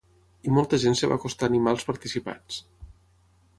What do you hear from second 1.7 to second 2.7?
als participats.